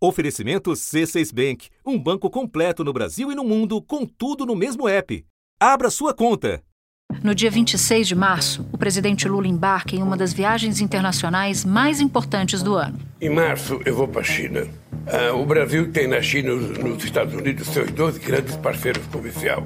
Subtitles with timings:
[0.00, 4.88] Oferecimento C6 Bank, um banco completo no Brasil e no mundo, com tudo no mesmo
[4.88, 5.24] app.
[5.58, 6.62] Abra sua conta.
[7.20, 12.00] No dia 26 de março, o presidente Lula embarca em uma das viagens internacionais mais
[12.00, 12.96] importantes do ano.
[13.20, 14.68] Em março, eu vou para a China.
[15.04, 19.64] Ah, o Brasil tem na China e nos Estados Unidos seus dois grandes parceiros comerciais.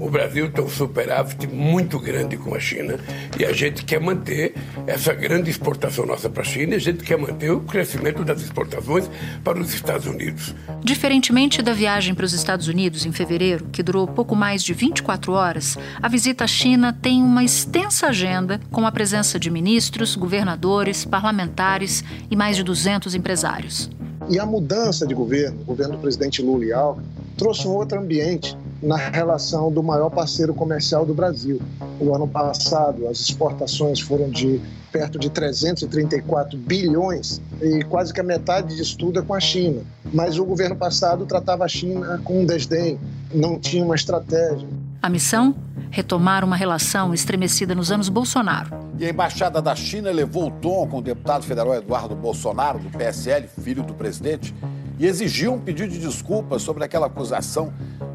[0.00, 2.98] O Brasil tem um superávit muito grande com a China
[3.38, 4.54] e a gente quer manter
[4.86, 8.40] essa grande exportação nossa para a China e a gente quer manter o crescimento das
[8.40, 9.10] exportações
[9.42, 10.54] para os Estados Unidos.
[10.82, 15.32] Diferentemente da viagem para os Estados Unidos em fevereiro, que durou pouco mais de 24
[15.32, 21.04] horas, a visita à China tem uma extensa agenda com a presença de ministros, governadores,
[21.04, 23.90] parlamentares e mais de 200 empresários.
[24.30, 27.06] E a mudança de governo, o governo do presidente Lula e Alckmin,
[27.36, 31.60] trouxe um outro ambiente na relação do maior parceiro comercial do Brasil.
[32.00, 34.60] O ano passado, as exportações foram de
[34.92, 39.82] perto de 334 bilhões e quase que a metade disso tudo é com a China.
[40.12, 42.98] Mas o governo passado tratava a China com um desdém,
[43.32, 44.66] não tinha uma estratégia.
[45.02, 45.54] A missão?
[45.90, 48.76] Retomar uma relação estremecida nos anos Bolsonaro.
[48.98, 52.90] E a embaixada da China levou o tom com o deputado federal Eduardo Bolsonaro, do
[52.90, 54.54] PSL, filho do presidente,
[54.98, 57.72] e exigiu um pedido de desculpas sobre aquela acusação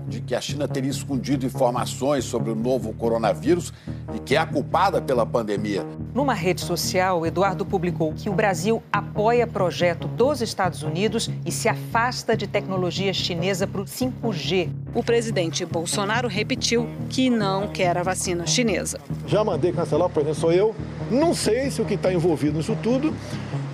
[0.07, 3.73] de que a China teria escondido informações sobre o novo coronavírus
[4.13, 5.85] e que é a culpada pela pandemia.
[6.13, 11.67] Numa rede social, Eduardo publicou que o Brasil apoia projeto dos Estados Unidos e se
[11.67, 14.69] afasta de tecnologia chinesa para o 5G.
[14.93, 18.99] O presidente Bolsonaro repetiu que não quer a vacina chinesa.
[19.27, 20.75] Já mandei cancelar, o presidente sou eu.
[21.09, 23.13] Não sei se o que está envolvido nisso tudo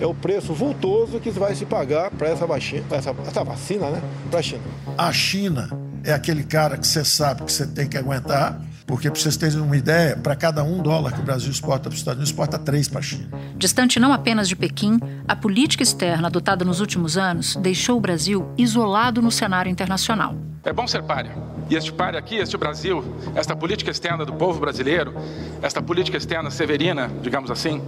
[0.00, 4.02] é o preço vultoso que vai se pagar para essa, vacina, essa, essa vacina, né,
[4.30, 4.62] para a China.
[4.96, 9.20] A China é aquele cara que você sabe que você tem que aguentar, porque para
[9.20, 12.18] vocês terem uma ideia, para cada um dólar que o Brasil exporta para os Estados
[12.18, 13.28] Unidos, exporta três para a China.
[13.56, 18.50] Distante não apenas de Pequim, a política externa adotada nos últimos anos deixou o Brasil
[18.58, 20.34] isolado no cenário internacional.
[20.64, 21.32] É bom ser páreo.
[21.70, 25.14] E este páreo aqui, este Brasil, esta política externa do povo brasileiro,
[25.62, 27.80] esta política externa severina, digamos assim,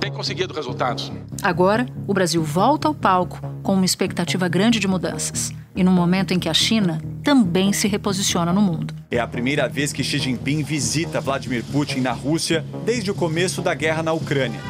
[0.00, 1.12] tem conseguido resultados.
[1.40, 5.52] Agora, o Brasil volta ao palco com uma expectativa grande de mudanças.
[5.74, 8.94] E no momento em que a China também se reposiciona no mundo.
[9.10, 13.62] É a primeira vez que Xi Jinping visita Vladimir Putin na Rússia desde o começo
[13.62, 14.60] da guerra na Ucrânia.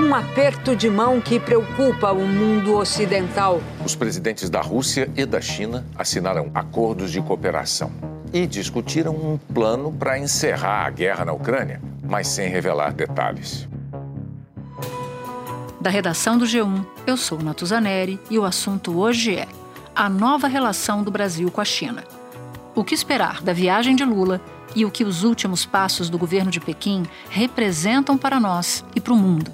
[0.00, 3.60] Um aperto de mão que preocupa o mundo ocidental.
[3.84, 7.90] Os presidentes da Rússia e da China assinaram acordos de cooperação
[8.32, 13.68] e discutiram um plano para encerrar a guerra na Ucrânia, mas sem revelar detalhes.
[15.80, 19.46] Da redação do G1, eu sou Natuzaneri e o assunto hoje é
[19.94, 22.04] a nova relação do Brasil com a China.
[22.74, 24.40] O que esperar da viagem de Lula
[24.74, 29.12] e o que os últimos passos do governo de Pequim representam para nós e para
[29.12, 29.52] o mundo.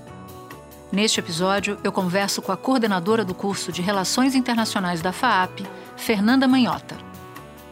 [0.90, 5.60] Neste episódio, eu converso com a coordenadora do curso de Relações Internacionais da FAAP,
[5.94, 6.96] Fernanda Manhota.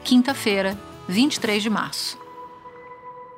[0.04, 0.76] Quinta-feira,
[1.08, 2.21] 23 de março.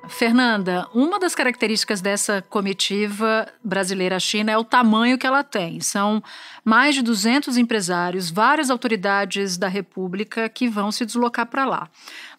[0.09, 5.81] Fernanda, uma das características dessa comitiva brasileira-China é o tamanho que ela tem.
[5.81, 6.22] São
[6.65, 11.88] mais de 200 empresários, várias autoridades da República que vão se deslocar para lá.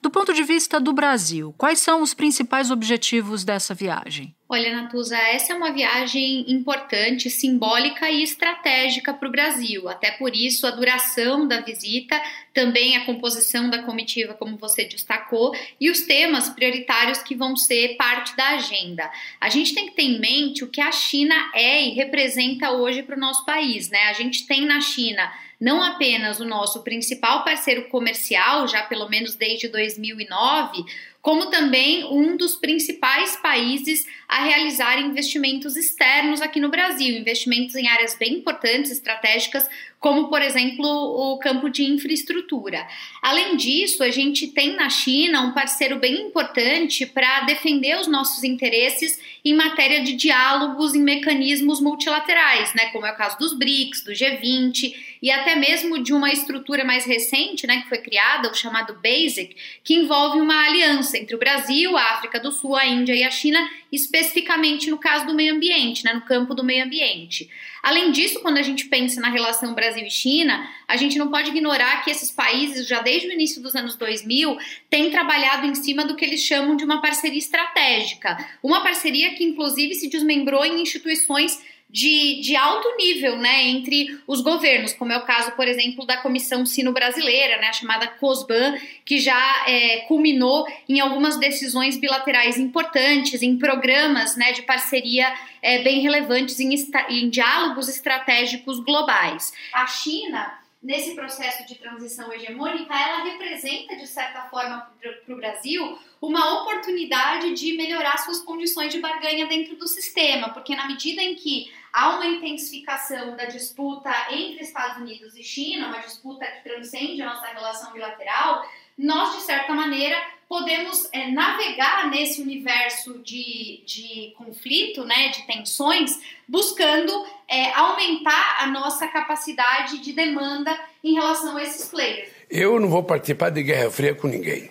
[0.01, 4.35] Do ponto de vista do Brasil, quais são os principais objetivos dessa viagem?
[4.47, 9.89] Olha, Natuza, essa é uma viagem importante, simbólica e estratégica para o Brasil.
[9.89, 12.21] Até por isso, a duração da visita,
[12.53, 15.51] também a composição da comitiva, como você destacou,
[15.81, 19.11] e os temas prioritários que vão ser parte da agenda.
[19.41, 23.01] A gente tem que ter em mente o que a China é e representa hoje
[23.01, 24.03] para o nosso país, né?
[24.09, 25.27] A gente tem na China
[25.59, 30.85] não apenas o nosso principal parceiro comercial, já pelo menos desde 2009,
[31.25, 37.87] como também um dos principais países a realizar investimentos externos aqui no Brasil, investimentos em
[37.87, 39.67] áreas bem importantes, estratégicas,
[39.99, 42.87] como por exemplo o campo de infraestrutura.
[43.21, 48.43] Além disso, a gente tem na China um parceiro bem importante para defender os nossos
[48.43, 54.03] interesses em matéria de diálogos em mecanismos multilaterais, né, como é o caso dos BRICS,
[54.03, 58.55] do G20 e até mesmo de uma estrutura mais recente, né, que foi criada, o
[58.55, 63.13] chamado BASIC, que envolve uma aliança entre o Brasil, a África do Sul, a Índia
[63.13, 63.59] e a China,
[63.91, 67.49] especificamente no caso do meio ambiente, né, no campo do meio ambiente.
[67.85, 71.51] Além disso, quando a gente pensa na relação Brasil e China, a gente não pode
[71.51, 74.57] ignorar que esses países, já desde o início dos anos 2000,
[74.89, 78.43] têm trabalhado em cima do que eles chamam de uma parceria estratégica.
[78.63, 84.41] Uma parceria que, inclusive, se desmembrou em instituições de, de, alto nível, né, entre os
[84.41, 89.17] governos, como é o caso, por exemplo, da Comissão Sino-Brasileira, né, a chamada COSBAN, que
[89.17, 96.01] já é, culminou em algumas decisões bilaterais importantes, em programas, né, de parceria é, bem
[96.01, 96.73] relevantes, em,
[97.09, 99.53] em diálogos estratégicos globais.
[99.73, 105.97] A China nesse processo de transição hegemônica, ela representa, de certa forma, para o Brasil,
[106.21, 111.33] uma oportunidade de melhorar suas condições de barganha dentro do sistema, porque na medida em
[111.33, 117.19] que há uma intensificação da disputa entre Estados Unidos e China, uma disputa que transcende
[117.19, 118.63] a nossa relação bilateral,
[118.97, 120.15] nós, de certa maneira,
[120.47, 128.67] podemos é, navegar nesse universo de, de conflito, né, de tensões, buscando é, aumentar a
[128.67, 132.29] nossa capacidade de demanda em relação a esses players.
[132.49, 134.69] Eu não vou participar de guerra fria com ninguém.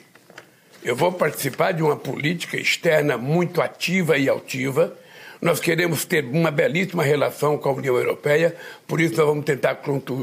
[0.83, 4.97] Eu vou participar de uma política externa muito ativa e altiva
[5.41, 8.55] nós queremos ter uma belíssima relação com a União Europeia,
[8.87, 9.77] por isso nós vamos tentar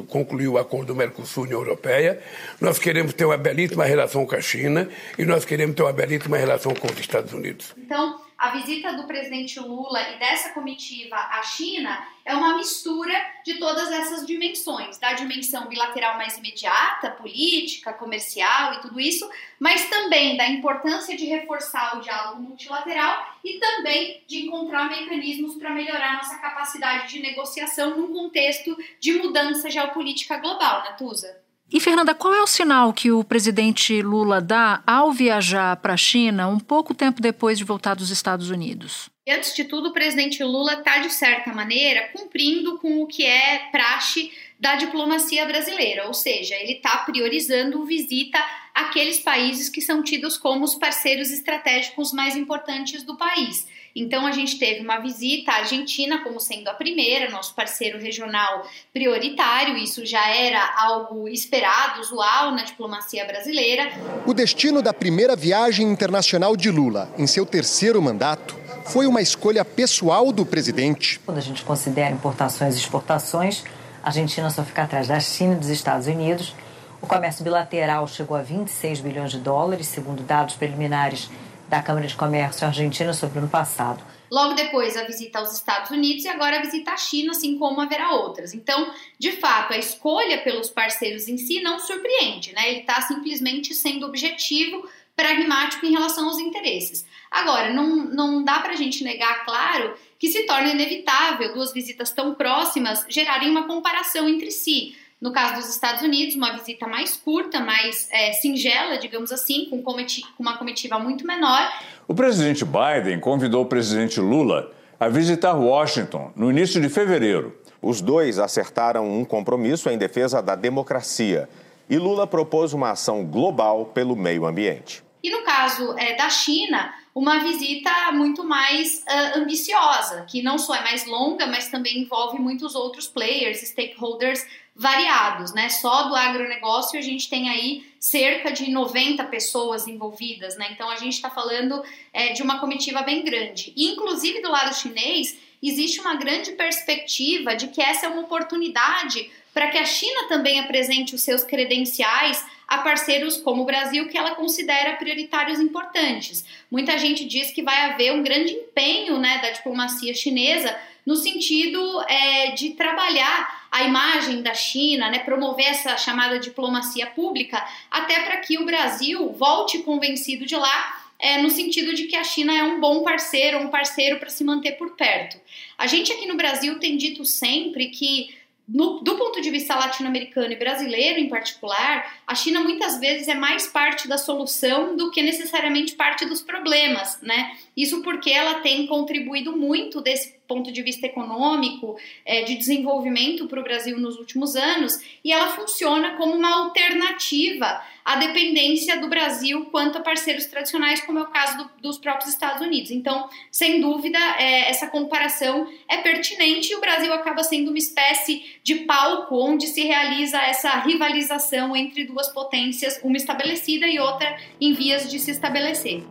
[0.07, 2.19] concluir o acordo Mercosul-União Europeia.
[2.59, 6.37] Nós queremos ter uma belíssima relação com a China e nós queremos ter uma belíssima
[6.37, 7.73] relação com os Estados Unidos.
[7.77, 13.13] Então, a visita do presidente Lula e dessa comitiva à China é uma mistura
[13.45, 19.29] de todas essas dimensões, da dimensão bilateral mais imediata, política, comercial e tudo isso,
[19.59, 25.69] mas também da importância de reforçar o diálogo multilateral e também de encontrar mecanismos para
[25.69, 31.39] melhorar nossa capacidade de negociação num contexto de mudança geopolítica global, Natuza.
[31.71, 35.97] E, Fernanda, qual é o sinal que o presidente Lula dá ao viajar para a
[35.97, 39.09] China um pouco tempo depois de voltar dos Estados Unidos?
[39.25, 43.69] Antes de tudo, o presidente Lula está, de certa maneira, cumprindo com o que é
[43.71, 44.29] praxe
[44.59, 48.37] da diplomacia brasileira, ou seja, ele está priorizando visita
[48.75, 53.65] àqueles países que são tidos como os parceiros estratégicos mais importantes do país.
[53.95, 58.65] Então a gente teve uma visita à Argentina como sendo a primeira, nosso parceiro regional
[58.93, 63.91] prioritário, isso já era algo esperado, usual na diplomacia brasileira.
[64.25, 68.55] O destino da primeira viagem internacional de Lula em seu terceiro mandato
[68.85, 71.19] foi uma escolha pessoal do presidente.
[71.25, 73.63] Quando a gente considera importações e exportações,
[74.03, 76.55] a Argentina só fica atrás da China e dos Estados Unidos.
[77.01, 81.29] O comércio bilateral chegou a 26 bilhões de dólares, segundo dados preliminares
[81.71, 84.03] da Câmara de Comércio Argentina sobre o ano passado.
[84.29, 87.79] Logo depois, a visita aos Estados Unidos e agora a visita à China, assim como
[87.79, 88.53] haverá outras.
[88.53, 92.69] Então, de fato, a escolha pelos parceiros em si não surpreende, né?
[92.69, 94.85] Ele está simplesmente sendo objetivo,
[95.15, 97.05] pragmático em relação aos interesses.
[97.29, 102.11] Agora, não, não dá para a gente negar, claro, que se torna inevitável duas visitas
[102.11, 104.93] tão próximas gerarem uma comparação entre si.
[105.21, 109.83] No caso dos Estados Unidos, uma visita mais curta, mais é, singela, digamos assim, com,
[109.83, 109.93] com
[110.39, 111.61] uma comitiva muito menor.
[112.07, 117.55] O presidente Biden convidou o presidente Lula a visitar Washington no início de fevereiro.
[117.79, 121.47] Os dois acertaram um compromisso em defesa da democracia
[121.87, 125.03] e Lula propôs uma ação global pelo meio ambiente.
[125.23, 130.75] E no caso é, da China, uma visita muito mais uh, ambiciosa, que não só
[130.75, 135.69] é mais longa, mas também envolve muitos outros players, stakeholders variados, né?
[135.69, 140.69] Só do agronegócio a gente tem aí cerca de 90 pessoas envolvidas, né?
[140.71, 141.83] Então a gente está falando
[142.13, 143.73] é, de uma comitiva bem grande.
[143.75, 149.29] E, inclusive do lado chinês, existe uma grande perspectiva de que essa é uma oportunidade
[149.53, 154.17] para que a China também apresente os seus credenciais a parceiros como o Brasil, que
[154.17, 156.45] ela considera prioritários importantes.
[156.71, 160.73] Muita gente diz que vai haver um grande empenho né, da diplomacia chinesa
[161.05, 167.61] no sentido é, de trabalhar a imagem da China, né, promover essa chamada diplomacia pública,
[167.89, 172.23] até para que o Brasil volte convencido de lá é, no sentido de que a
[172.23, 175.37] China é um bom parceiro, um parceiro para se manter por perto.
[175.77, 178.33] A gente aqui no Brasil tem dito sempre que
[178.73, 183.35] no, do ponto de vista latino-americano e brasileiro em particular, a China muitas vezes é
[183.35, 187.51] mais parte da solução do que necessariamente parte dos problemas, né?
[187.75, 193.61] Isso porque ela tem contribuído muito desse ponto de vista econômico, é, de desenvolvimento para
[193.61, 199.65] o Brasil nos últimos anos, e ela funciona como uma alternativa à dependência do Brasil
[199.71, 202.91] quanto a parceiros tradicionais, como é o caso do, dos próprios Estados Unidos.
[202.91, 208.43] Então, sem dúvida, é, essa comparação é pertinente e o Brasil acaba sendo uma espécie
[208.61, 214.73] de palco onde se realiza essa rivalização entre duas potências, uma estabelecida e outra em
[214.73, 216.03] vias de se estabelecer.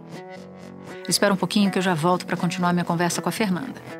[1.08, 3.99] Espera um pouquinho que eu já volto para continuar minha conversa com a Fernanda.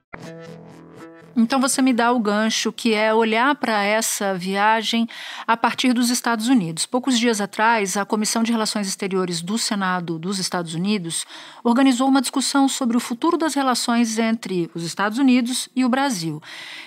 [1.35, 5.07] Então você me dá o gancho que é olhar para essa viagem
[5.47, 6.85] a partir dos Estados Unidos.
[6.85, 11.25] Poucos dias atrás, a Comissão de Relações Exteriores do Senado dos Estados Unidos
[11.63, 16.41] organizou uma discussão sobre o futuro das relações entre os Estados Unidos e o Brasil.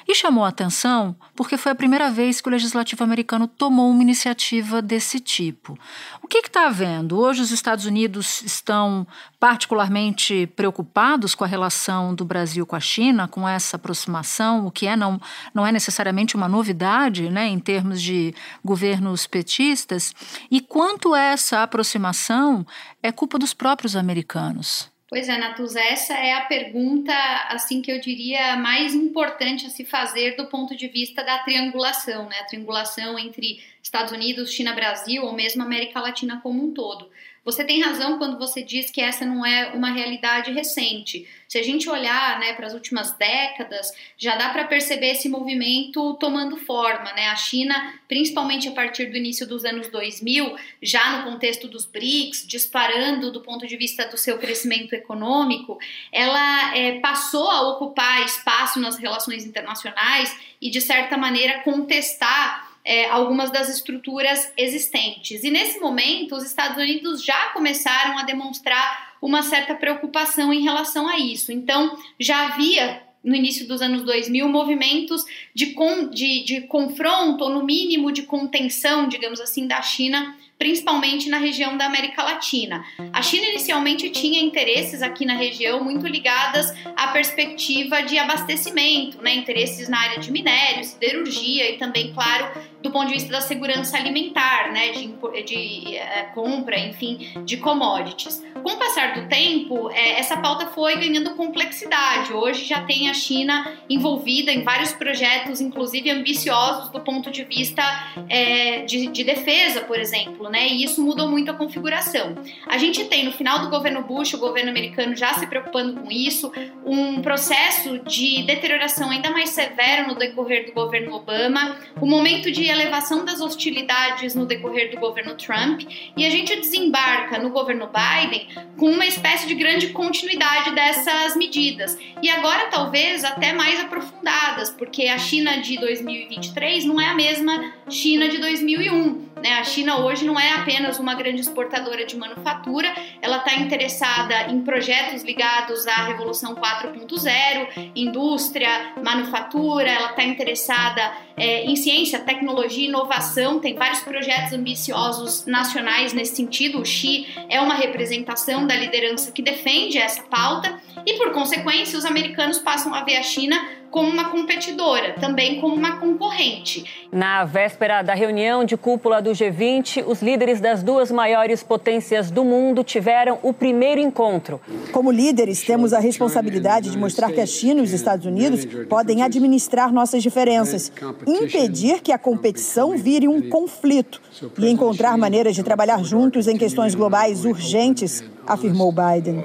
[0.06, 4.02] E chamou a atenção porque foi a primeira vez que o legislativo americano tomou uma
[4.02, 5.78] iniciativa desse tipo.
[6.22, 7.18] O que está havendo?
[7.18, 9.06] Hoje os Estados Unidos estão
[9.44, 14.86] particularmente preocupados com a relação do Brasil com a China, com essa aproximação, o que
[14.86, 15.20] é não,
[15.52, 18.34] não é necessariamente uma novidade né, em termos de
[18.64, 20.14] governos petistas,
[20.50, 22.66] e quanto essa aproximação
[23.02, 24.90] é culpa dos próprios americanos.
[25.10, 27.12] Pois é, Natuza, essa é a pergunta,
[27.50, 32.30] assim que eu diria, mais importante a se fazer do ponto de vista da triangulação,
[32.30, 32.36] né?
[32.40, 37.10] A triangulação entre Estados Unidos, China, Brasil ou mesmo América Latina como um todo.
[37.44, 41.28] Você tem razão quando você diz que essa não é uma realidade recente.
[41.46, 46.14] Se a gente olhar né, para as últimas décadas, já dá para perceber esse movimento
[46.14, 47.12] tomando forma.
[47.12, 47.28] Né?
[47.28, 52.46] A China, principalmente a partir do início dos anos 2000, já no contexto dos BRICS,
[52.46, 55.78] disparando do ponto de vista do seu crescimento econômico,
[56.10, 63.08] ela é, passou a ocupar espaço nas relações internacionais e, de certa maneira, contestar é,
[63.08, 65.42] algumas das estruturas existentes.
[65.42, 71.08] E nesse momento, os Estados Unidos já começaram a demonstrar uma certa preocupação em relação
[71.08, 71.50] a isso.
[71.50, 75.24] Então, já havia no início dos anos 2000, movimentos
[75.54, 81.28] de, con, de, de confronto, ou no mínimo de contenção, digamos assim, da China principalmente
[81.28, 82.84] na região da América Latina.
[83.12, 89.34] A China inicialmente tinha interesses aqui na região muito ligadas à perspectiva de abastecimento, né,
[89.34, 93.96] interesses na área de minério, siderurgia e também, claro, do ponto de vista da segurança
[93.96, 98.42] alimentar, né, de, de é, compra, enfim, de commodities.
[98.62, 102.32] Com o passar do tempo, é, essa pauta foi ganhando complexidade.
[102.32, 107.82] Hoje já tem a China envolvida em vários projetos, inclusive ambiciosos do ponto de vista
[108.28, 112.34] é, de, de defesa, por exemplo, né, e isso mudou muito a configuração.
[112.66, 116.10] A gente tem no final do governo Bush, o governo americano já se preocupando com
[116.10, 116.52] isso,
[116.84, 122.64] um processo de deterioração ainda mais severo no decorrer do governo Obama, o momento de
[122.64, 125.82] elevação das hostilidades no decorrer do governo Trump
[126.16, 128.48] e a gente desembarca no governo Biden
[128.78, 131.96] com uma espécie de grande continuidade dessas medidas.
[132.22, 137.72] E agora talvez até mais aprofundadas, porque a China de 2023 não é a mesma
[137.88, 139.23] China de 2001.
[139.44, 139.52] Né?
[139.58, 144.62] A China hoje não é apenas uma grande exportadora de manufatura, ela está interessada em
[144.62, 152.88] projetos ligados à Revolução 4.0, indústria, manufatura, ela está interessada é, em ciência, tecnologia e
[152.88, 156.80] inovação, tem vários projetos ambiciosos nacionais nesse sentido.
[156.80, 162.04] O Xi é uma representação da liderança que defende essa pauta e, por consequência, os
[162.04, 163.56] americanos passam a ver a China
[163.94, 166.84] como uma competidora, também como uma concorrente.
[167.12, 172.44] Na véspera da reunião de cúpula do G20, os líderes das duas maiores potências do
[172.44, 174.60] mundo tiveram o primeiro encontro.
[174.90, 179.22] Como líderes, temos a responsabilidade de mostrar que a China e os Estados Unidos podem
[179.22, 180.90] administrar nossas diferenças,
[181.26, 184.20] impedir que a competição vire um conflito
[184.58, 189.42] e encontrar maneiras de trabalhar juntos em questões globais urgentes afirmou Biden.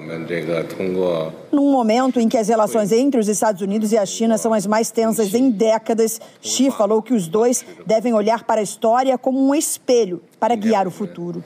[1.52, 4.68] Num momento em que as relações entre os Estados Unidos e a China são as
[4.68, 9.40] mais tensas em décadas, Xi falou que os dois devem olhar para a história como
[9.40, 11.44] um espelho para guiar o futuro.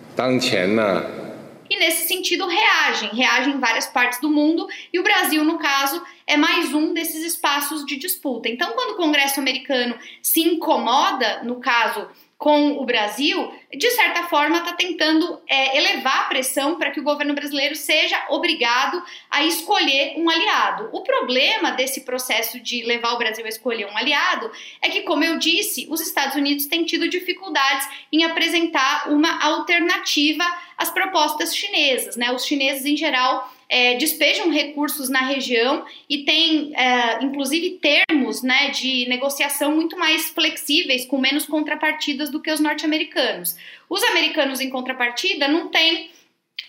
[1.74, 6.04] E nesse sentido reagem, reagem em várias partes do mundo, e o Brasil, no caso,
[6.28, 8.48] é mais um desses espaços de disputa.
[8.48, 12.08] Então, quando o Congresso americano se incomoda, no caso
[12.44, 17.04] com o Brasil, de certa forma está tentando é, elevar a pressão para que o
[17.04, 20.90] governo brasileiro seja obrigado a escolher um aliado.
[20.92, 25.24] O problema desse processo de levar o Brasil a escolher um aliado é que, como
[25.24, 30.44] eu disse, os Estados Unidos têm tido dificuldades em apresentar uma alternativa
[30.78, 32.18] às propostas chinesas.
[32.18, 32.30] Né?
[32.34, 38.70] Os chineses, em geral, é, despejam recursos na região e tem, é, inclusive, termos né,
[38.70, 43.58] de negociação muito mais flexíveis, com menos contrapartidas do que os norte-americanos.
[43.90, 46.12] Os americanos, em contrapartida, não têm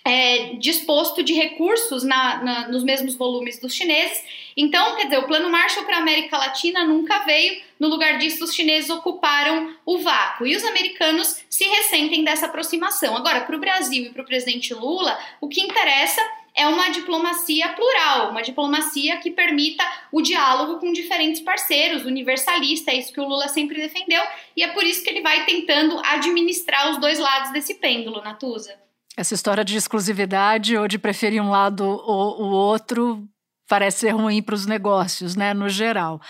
[0.03, 4.23] é, disposto de recursos na, na, nos mesmos volumes dos chineses.
[4.57, 8.43] Então, quer dizer, o plano Marshall para a América Latina nunca veio, no lugar disso,
[8.43, 13.15] os chineses ocuparam o vácuo e os americanos se ressentem dessa aproximação.
[13.15, 16.19] Agora, para o Brasil e para o presidente Lula, o que interessa
[16.55, 22.95] é uma diplomacia plural, uma diplomacia que permita o diálogo com diferentes parceiros, universalista, é
[22.95, 24.23] isso que o Lula sempre defendeu,
[24.55, 28.73] e é por isso que ele vai tentando administrar os dois lados desse pêndulo, Natuza.
[29.17, 33.23] Essa história de exclusividade ou de preferir um lado ou o outro
[33.67, 36.21] parece ser ruim para os negócios, né, no geral.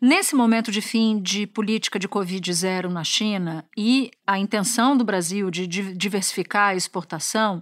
[0.00, 5.04] Nesse momento de fim de política de Covid zero na China e a intenção do
[5.04, 7.60] Brasil de diversificar a exportação,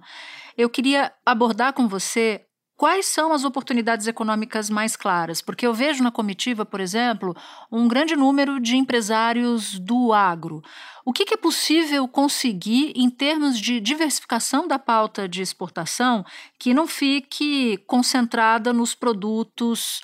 [0.56, 2.45] eu queria abordar com você
[2.76, 5.40] Quais são as oportunidades econômicas mais claras?
[5.40, 7.34] Porque eu vejo na comitiva, por exemplo,
[7.72, 10.62] um grande número de empresários do agro.
[11.02, 16.22] O que, é possível conseguir em termos de diversificação da pauta de exportação
[16.58, 20.02] que não fique concentrada nos produtos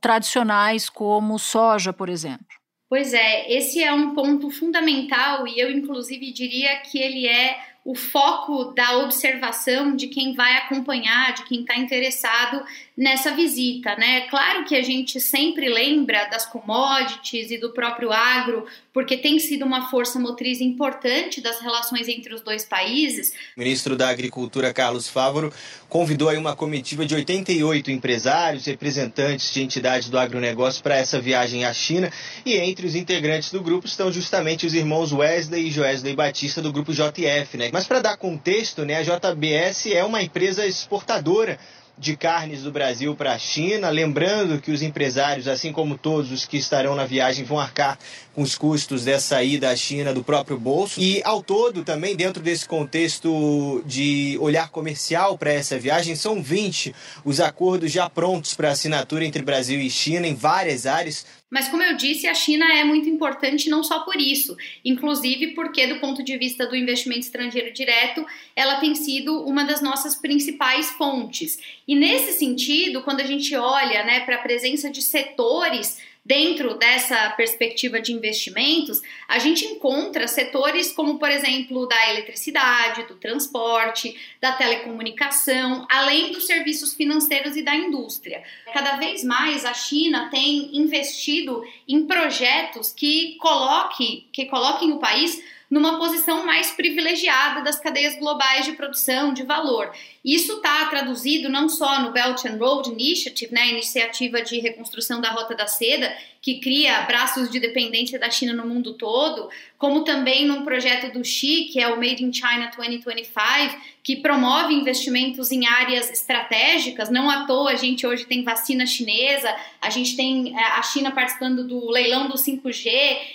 [0.00, 2.46] tradicionais, como soja, por exemplo?
[2.88, 7.94] Pois é, esse é um ponto fundamental e eu, inclusive, diria que ele é o
[7.94, 12.62] foco da observação de quem vai acompanhar, de quem está interessado
[12.98, 14.22] nessa visita, né?
[14.22, 19.64] Claro que a gente sempre lembra das commodities e do próprio agro, porque tem sido
[19.64, 23.32] uma força motriz importante das relações entre os dois países.
[23.56, 25.52] O ministro da Agricultura, Carlos Fávoro,
[25.88, 31.64] convidou aí uma comitiva de 88 empresários, representantes de entidades do agronegócio para essa viagem
[31.64, 32.12] à China,
[32.44, 36.72] e entre os integrantes do grupo estão justamente os irmãos Wesley e Joesley Batista do
[36.72, 37.70] grupo JF, né?
[37.72, 41.60] Mas para dar contexto, né, a JBS é uma empresa exportadora
[41.98, 43.90] de carnes do Brasil para a China.
[43.90, 47.98] Lembrando que os empresários, assim como todos os que estarão na viagem, vão arcar
[48.34, 51.00] com os custos dessa ida à China do próprio bolso.
[51.00, 56.94] E ao todo, também dentro desse contexto de olhar comercial para essa viagem, são 20
[57.24, 61.82] os acordos já prontos para assinatura entre Brasil e China em várias áreas mas, como
[61.82, 66.22] eu disse, a China é muito importante não só por isso, inclusive porque, do ponto
[66.22, 68.24] de vista do investimento estrangeiro direto,
[68.54, 71.58] ela tem sido uma das nossas principais fontes.
[71.88, 77.30] E, nesse sentido, quando a gente olha né, para a presença de setores Dentro dessa
[77.30, 84.52] perspectiva de investimentos, a gente encontra setores como, por exemplo, da eletricidade, do transporte, da
[84.52, 88.42] telecomunicação, além dos serviços financeiros e da indústria.
[88.74, 95.42] Cada vez mais a China tem investido em projetos que coloque, que coloquem o país
[95.70, 99.92] numa posição mais privilegiada das cadeias globais de produção de valor.
[100.28, 105.22] Isso está traduzido não só no Belt and Road Initiative, né, a iniciativa de reconstrução
[105.22, 110.04] da Rota da Seda, que cria braços de dependência da China no mundo todo, como
[110.04, 115.52] também num projeto do Xi, que é o Made in China 2025, que promove investimentos
[115.52, 117.10] em áreas estratégicas.
[117.10, 121.10] Não à toa a gente hoje tem vacina chinesa, a gente tem é, a China
[121.10, 122.90] participando do leilão do 5G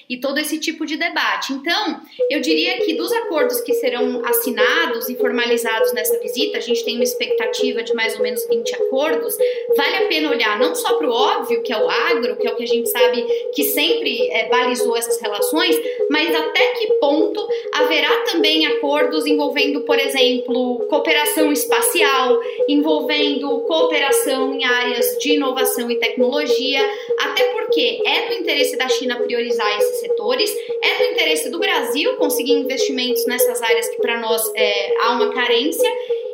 [0.09, 1.53] e todo esse tipo de debate.
[1.53, 6.82] Então, eu diria que dos acordos que serão assinados e formalizados nessa visita, a gente
[6.83, 9.37] tem uma expectativa de mais ou menos 20 acordos,
[9.75, 12.51] vale a pena olhar não só para o óbvio, que é o agro, que é
[12.51, 17.47] o que a gente sabe que sempre é, balizou essas relações, mas até que ponto
[17.71, 25.95] haverá também acordos envolvendo, por exemplo, cooperação espacial, envolvendo cooperação em áreas de inovação e
[25.95, 26.81] tecnologia,
[27.19, 32.15] até porque é do interesse da China priorizar esses setores, é do interesse do Brasil
[32.17, 35.89] conseguir investimentos nessas áreas que para nós é, há uma carência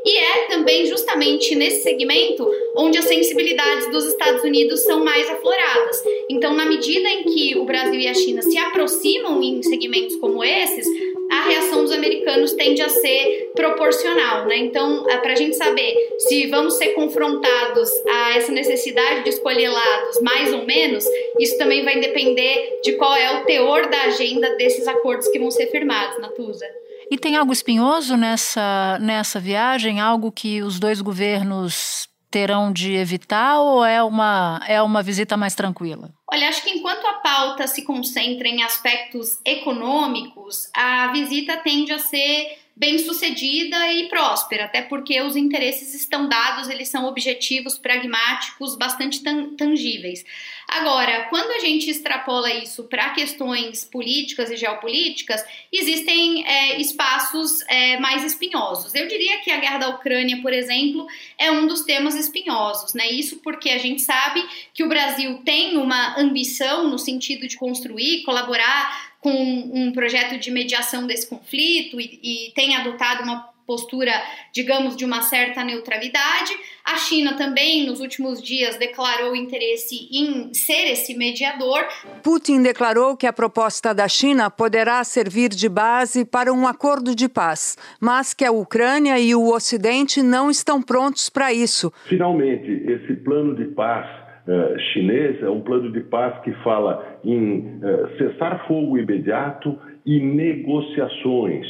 [0.05, 6.03] e é também justamente nesse segmento onde as sensibilidades dos Estados Unidos são mais afloradas.
[6.29, 10.43] Então, na medida em que o Brasil e a China se aproximam em segmentos como
[10.43, 10.87] esses,
[11.29, 14.57] a reação dos americanos tende a ser proporcional, né?
[14.57, 19.69] Então, é para a gente saber se vamos ser confrontados a essa necessidade de escolher
[19.69, 21.05] lados, mais ou menos,
[21.39, 25.51] isso também vai depender de qual é o teor da agenda desses acordos que vão
[25.51, 26.65] ser firmados, Natuza.
[27.11, 29.99] E tem algo espinhoso nessa, nessa viagem?
[29.99, 35.55] Algo que os dois governos terão de evitar ou é uma, é uma visita mais
[35.55, 36.11] tranquila?
[36.31, 41.99] Olha, acho que enquanto a pauta se concentra em aspectos econômicos, a visita tende a
[41.99, 48.77] ser bem sucedida e próspera, até porque os interesses estão dados, eles são objetivos, pragmáticos,
[48.77, 50.23] bastante tangíveis.
[50.65, 57.99] Agora, quando a gente extrapola isso para questões políticas e geopolíticas, existem é, espaços é,
[57.99, 58.93] mais espinhosos.
[58.93, 63.09] Eu diria que a guerra da Ucrânia, por exemplo, é um dos temas espinhosos, né?
[63.09, 68.23] Isso porque a gente sabe que o Brasil tem uma ambição no sentido de construir,
[68.23, 74.11] colaborar com um projeto de mediação desse conflito e, e tem adotado uma postura,
[74.51, 76.51] digamos, de uma certa neutralidade.
[76.83, 81.87] A China também, nos últimos dias, declarou interesse em ser esse mediador.
[82.23, 87.29] Putin declarou que a proposta da China poderá servir de base para um acordo de
[87.29, 91.93] paz, mas que a Ucrânia e o Ocidente não estão prontos para isso.
[92.07, 94.18] Finalmente, esse plano de paz
[94.49, 100.19] uh, chinês é um plano de paz que fala em uh, cessar fogo imediato e
[100.19, 101.67] negociações.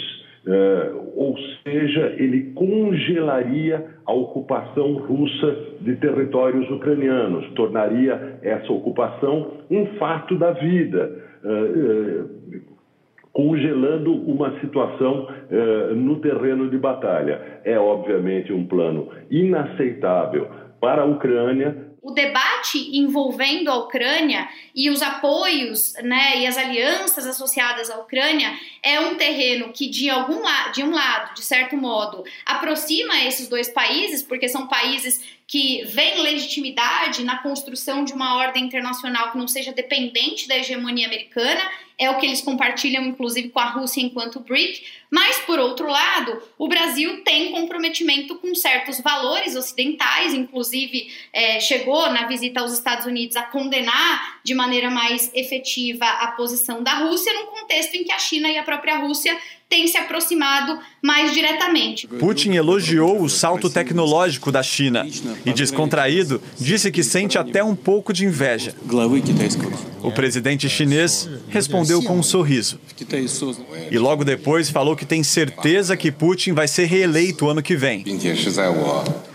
[0.48, 9.86] Uh, ou seja, ele congelaria a ocupação russa de territórios ucranianos, tornaria essa ocupação um
[9.98, 11.30] fato da vida,
[13.32, 15.28] congelando uma situação
[15.96, 17.40] no terreno de batalha.
[17.64, 20.48] É, obviamente, um plano inaceitável
[20.82, 27.26] para a Ucrânia, o debate envolvendo a Ucrânia e os apoios né, e as alianças
[27.28, 30.42] associadas à Ucrânia é um terreno que, de, algum
[30.74, 36.22] de um lado, de certo modo, aproxima esses dois países, porque são países que veem
[36.22, 41.60] legitimidade na construção de uma ordem internacional que não seja dependente da hegemonia americana
[42.00, 44.86] é o que eles compartilham, inclusive, com a Rússia enquanto BRIC.
[45.12, 52.10] Mas, por outro lado, o Brasil tem comprometimento com certos valores ocidentais, inclusive é, chegou
[52.10, 57.34] na visita aos Estados Unidos a condenar de maneira mais efetiva a posição da Rússia,
[57.34, 59.38] num contexto em que a China e a própria Rússia
[59.70, 62.08] tem se aproximado mais diretamente.
[62.08, 65.08] Putin elogiou o salto tecnológico da China
[65.46, 68.74] e, descontraído, disse que sente até um pouco de inveja.
[70.02, 72.80] O presidente chinês respondeu com um sorriso.
[73.92, 78.04] E logo depois falou que tem certeza que Putin vai ser reeleito ano que vem.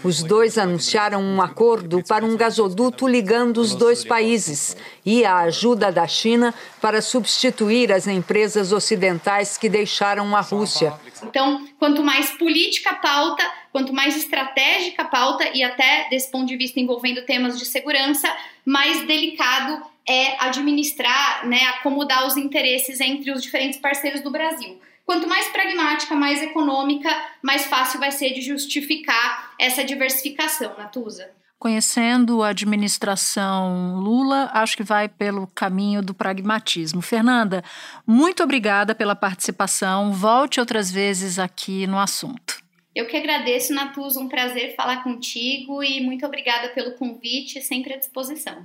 [0.05, 5.91] Os dois anunciaram um acordo para um gasoduto ligando os dois países e a ajuda
[5.91, 10.93] da China para substituir as empresas ocidentais que deixaram a Rússia.
[11.23, 16.47] Então, quanto mais política a pauta, quanto mais estratégica a pauta, e até desse ponto
[16.47, 18.31] de vista envolvendo temas de segurança,
[18.63, 24.79] mais delicado é administrar, né, acomodar os interesses entre os diferentes parceiros do Brasil.
[25.05, 27.11] Quanto mais pragmática, mais econômica,
[27.43, 31.31] mais fácil vai ser de justificar essa diversificação, Natuza.
[31.59, 37.01] Conhecendo a administração Lula, acho que vai pelo caminho do pragmatismo.
[37.01, 37.63] Fernanda,
[38.07, 40.13] muito obrigada pela participação.
[40.13, 42.63] Volte outras vezes aqui no assunto.
[42.95, 47.99] Eu que agradeço, Natuza, um prazer falar contigo e muito obrigada pelo convite, sempre à
[47.99, 48.65] disposição.